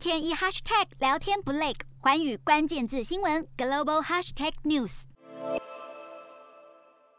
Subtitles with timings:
[0.00, 5.02] 天一 hashtag 聊天不累，寰宇关键字新闻 global hashtag news。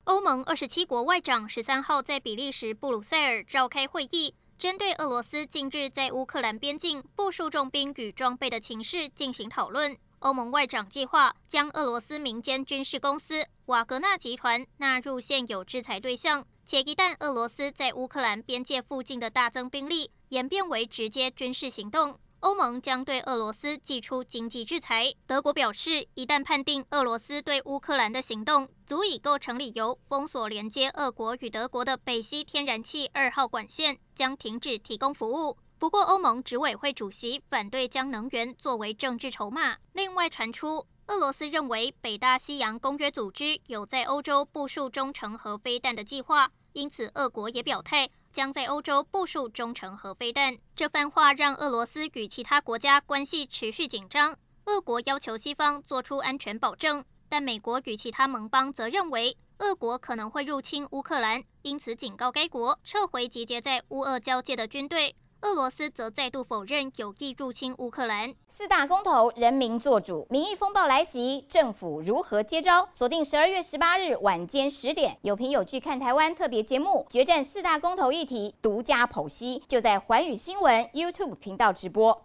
[0.05, 9.95] 欧盟二十七国外长十三号在比利时布鲁塞尔召开会议，针对俄罗斯近日在乌克兰边境部署重兵与装备的情势进行讨论。
[10.21, 25.13] 欧盟外长计划将俄罗斯民间军事公司瓦格纳集团纳入现有制裁对象，且一旦俄罗斯在乌克兰边界附近的大增兵力演变为直接军事行动，欧盟将对俄罗斯寄出经济制裁。
[25.27, 35.55] 德国表示，一旦判定俄罗斯对乌克兰的行动足以构成理由，封锁连接俄国与德国的北溪天然气二号管线，将停止提供服务。
[35.81, 39.75] 不过，欧盟执委会主席反对将能源作为政治筹码。
[39.93, 48.07] 另外传出，俄罗斯认为北大西洋公约组织有在欧洲部署中程核飞弹的计划，因此俄国也表态。
[48.31, 50.55] 将在欧洲部署中程核飞弹。
[50.75, 54.37] 这番话让俄罗斯与其他国家关系持续紧张。
[54.65, 65.15] 俄国要求西方做出安全保证，但美国与其他盟邦则认为俄国可能会入侵乌克兰，因此警告该国撤回集结在乌俄交界的军队。
[65.41, 68.31] 俄罗斯则再度否认有意入侵乌克兰。
[68.47, 72.87] 四大公投，人民做主，民意风暴来袭，政府如何接招？
[72.93, 82.21] 锁定十二月十八日晚间十点，有凭有据看台湾特别节目，决战四大公投议题，独家剖析，就在寰宇新闻 YouTube 频道直播。